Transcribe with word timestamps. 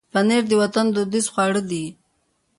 پنېر 0.13 0.43
د 0.49 0.53
وطن 0.61 0.85
دودیز 0.95 1.25
خواړه 1.33 1.61
دي. 1.71 1.85